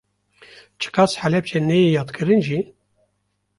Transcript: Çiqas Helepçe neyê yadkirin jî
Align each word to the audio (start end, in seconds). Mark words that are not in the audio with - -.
Çiqas 0.79 1.11
Helepçe 1.21 1.59
neyê 1.67 1.89
yadkirin 1.95 2.41
jî 2.47 2.59